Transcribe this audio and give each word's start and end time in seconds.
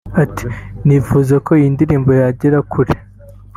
Ati 0.23 0.47
«Nifuza 0.85 1.35
ko 1.45 1.51
iyi 1.59 1.69
ndirimbo 1.75 2.11
yagera 2.21 2.57
kure 2.71 2.93